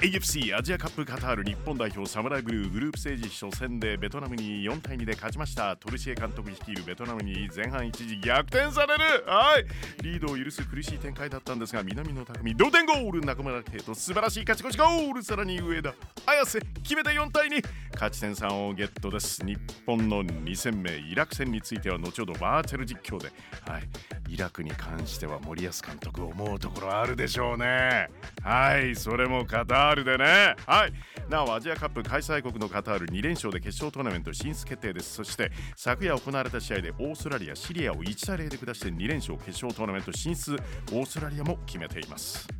[0.00, 5.76] AFC アジアカップカタール日本代表サムライブルーグループステージ初戦でベトナムに4対2で勝ちました。
[5.76, 9.24] トルシエ監督率いるベトナムに前半一時逆転される！
[9.26, 9.64] はい！
[10.04, 13.22] リードを許す苦しい展開だったんですが南野拓実同点ゴール！
[13.22, 15.22] 中村圭と素晴らしい勝ち越しゴール！
[15.24, 15.92] さらに上田
[16.26, 19.44] 綾瀬決めて4対2勝ち点3をゲットです。
[19.44, 23.32] 日本の2戦目イラク戦については後ほどバーチャル実況で。
[23.68, 23.82] はい。
[24.28, 28.10] イラクに関しては森保監督思うところあるでしょうね。
[28.42, 30.54] はいそれもカタールでね。
[30.66, 30.92] はい。
[31.28, 35.14] なおアジアカップ開催国のカタール2連勝で決勝トーナメント進出決定です。
[35.14, 40.54] そして昨夜行われた試合でオーストラリアシリアを1対0で下して2連勝決勝トーナメント進出。
[40.54, 42.57] オーストラリアも決めています。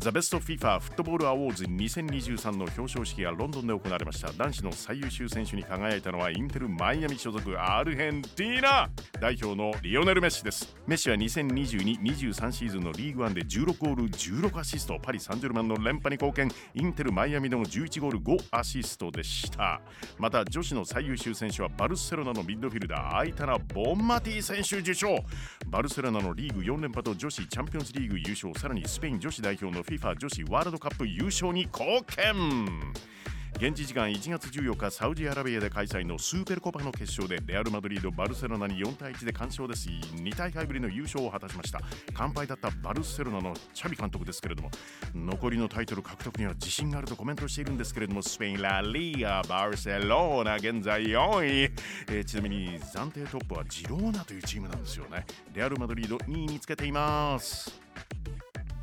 [0.00, 4.32] ザ・ベスト・フィファ・フットボール・アワーズ2023の表彰式がロンドンで行われました。
[4.32, 8.88] 男子の最優秀選手に輝いたのはインテル・マイアミ所属アルヘンティーナ
[9.20, 10.76] 代表のリオネル・メッシです。
[10.86, 15.00] メッシは2022-23シーズンのリーグワンで16ゴール16アシスト。
[15.02, 16.48] パリ・サンジェルマンの連覇に貢献。
[16.74, 19.80] インテル・マイアミでも11ゴール5アシストでした。
[20.16, 25.16] また女子の最優秀選手はバルセロナのミッドフィルダーアイタナ・ボンマティ選手受賞。
[25.70, 32.34] バルセロナのリーグ4連覇と女子チャンピオンズリーグ優勝さらにスペイン女子代表の FIFA 女子ワールドカップ優勝に貢献。
[33.58, 39.88] 現地時間1月14日サウジアラビアで開催のスーペルコパの決勝でレアル・マドリード・バルセロナに4対1で完勝です。
[39.88, 41.80] 2大会ぶりの優勝を果たしました。
[42.14, 44.70] 完敗だったバルセロナのチャビ監督ですけれども
[45.12, 55.26] 残りのタイトル獲得には自信があるとコメントしているんですけれどもスペイン・ラ・リーガ・バルセロナ現在4位、えー、ちなみに暫定トップはジローナというチームなんですよね。
[55.52, 57.88] レアル・マドリード2位につけています。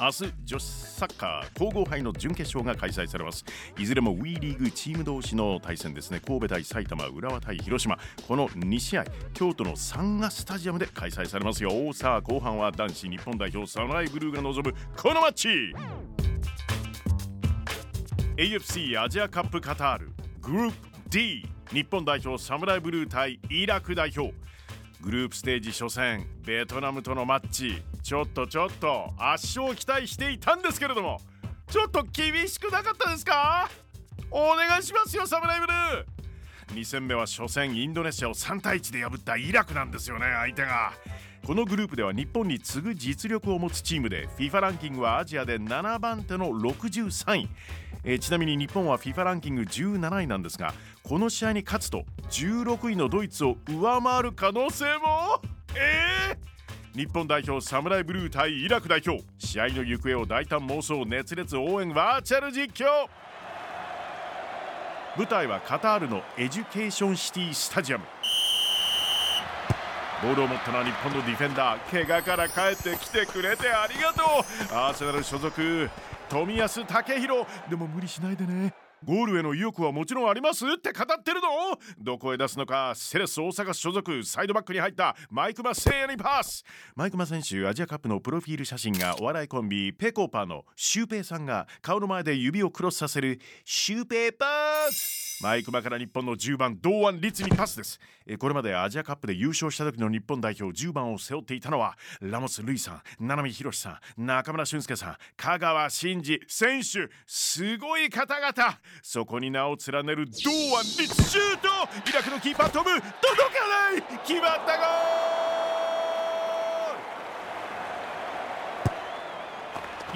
[0.00, 3.44] 明日女子サッカー皇后杯の準決勝が開催されます。
[3.76, 6.20] いずれも WE リーグチーム同士の対戦ですね。
[6.24, 7.98] 神戸対埼玉浦和対広島。
[8.28, 9.04] この2試合
[9.34, 11.92] 京都のサンガスタジアムで開催されますよ。
[11.92, 15.48] さあ後半は男子日本代表サムライブルーが臨むこのマッチ。
[18.36, 20.76] AFC アジアカップカタールグループ
[21.10, 24.32] D 日本代表サムライブルー対イラク代表。
[25.00, 31.20] グループステージ初戦ベトナムとのマッチちょっとちょっと圧勝を期待していたんですけれども
[31.68, 33.70] ちょっと厳しくなかったですか？
[34.30, 36.04] お願いしますよサムライブルー。
[36.74, 40.92] 2戦目は初戦インドネシアを3対1で破ったイラクなんですよね相手が。
[41.48, 47.48] このグループでは日本に次ぐ実力を持つチームで FIFA ランキングはアジアで7番手の63位。
[48.04, 55.40] えー、ちなみに日本は FIFA ランキング17位なんですがこの試合に勝つと16位のドイツを上回る可能性も？
[55.74, 59.24] えー、日本代表サムライブルー対イラク代表。
[59.38, 63.08] 試合の行方を大胆妄想熱烈応援バーチャル実況。
[65.16, 68.04] 舞台はカタールのエデュケーションシティスタジアム。
[70.22, 72.06] ボールを持ったのは日本のディフェンダー。
[72.06, 74.74] 怪我から帰ってきてくれてありがとう。
[74.74, 75.90] アーセナル所属
[76.28, 78.74] 富安武宏でも無理しないでね。
[79.04, 80.66] ゴールへの意欲はもちろんあります。
[80.66, 81.48] って語ってるの。
[82.00, 82.94] どこへ出すのか。
[82.96, 85.14] セレッソ大阪所属サイドバックに入った。
[85.30, 86.64] マイクマ聖夜にパス。
[86.96, 94.57] マイクマ選手アジアカップのプロフィール写真がお笑いコンビぺこぱのシュウペイさんが顔の前で指をクロスさせるシュウペイパス
[95.40, 98.00] マイクマから日本の10番堂安律にパスです。
[98.38, 107.08] これまでアジアカップで優勝した時の日本代表10番を背負っていたのはラモス・ルイさん七海宏さん中村俊輔さん香川真司選手。
[107.26, 108.78] すごい方々。
[109.02, 110.32] そこに名を連ねる堂
[110.76, 111.68] 安律シュート。
[112.10, 114.18] イラクのキーパー飛ぶ届かない。
[114.26, 115.57] 決まったゴー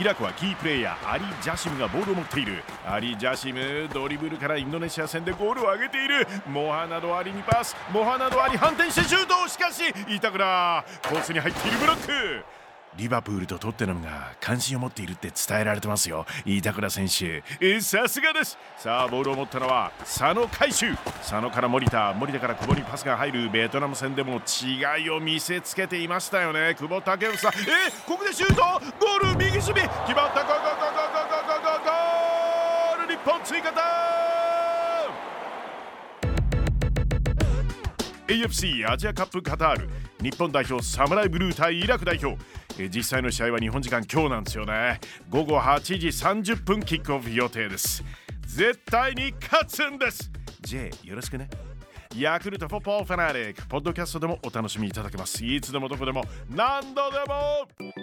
[0.02, 2.64] イラクはキープレーヤーアリ・ジャシムがボールを持っている。
[2.84, 6.26] アリ・ジャシムドリブルからインドネシア戦でゴールを挙げている。
[6.48, 7.76] モハナド・アリにパス。
[7.92, 12.44] モハナド・アリ反転してシュートしかし板倉コースに入っているブロック。
[12.96, 16.26] リバプールとトッテナムが関心を持っているって伝えられてますよ。
[16.44, 17.42] 板倉選手。
[17.80, 18.58] さすがです。
[18.76, 22.12] さあボールを持ったのは佐野海舟佐野から森田。
[22.12, 26.74] 森田から久保にパスが入るベトナム戦でも違いを見せつけていましたよね。
[26.78, 27.32] 久保建英。
[27.32, 27.36] え
[28.06, 28.62] ここでシュート。
[29.00, 29.82] ゴール右守備。
[30.06, 30.44] 決まった。
[30.44, 34.21] ゴーゴーゴーゴーゴーゴーゴール日本追加点
[38.32, 39.90] AFC アジアカップカタール
[40.22, 42.42] 日本代表サムライブルー対イラク代表。
[42.88, 45.00] 実際の試合は日本時間今日なんですよね。
[45.28, 48.02] 午後8時30分キックオフ予定です。
[48.46, 50.30] 絶対に勝つんです。
[50.62, 51.50] J よろしくね。
[52.16, 55.44] ヤクルトフォポーファナリックポッドキャストでもお楽しみいただけます。
[55.44, 58.01] いつでもどこでも何度でも。